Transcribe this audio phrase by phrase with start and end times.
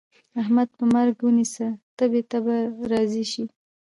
[0.41, 1.67] احمد په مرګ ونيسه؛
[1.97, 2.57] تبې ته به
[2.91, 3.43] راضي شي.